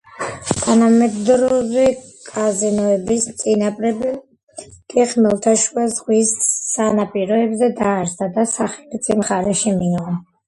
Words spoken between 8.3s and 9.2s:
და სახელიც